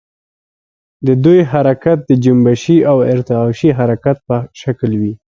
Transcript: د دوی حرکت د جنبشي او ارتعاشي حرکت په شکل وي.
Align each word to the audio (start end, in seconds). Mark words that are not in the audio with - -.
د 1.07 1.09
دوی 1.23 1.39
حرکت 1.51 1.97
د 2.05 2.11
جنبشي 2.23 2.77
او 2.91 2.97
ارتعاشي 3.13 3.69
حرکت 3.79 4.17
په 4.27 4.35
شکل 4.61 4.91
وي. 5.01 5.13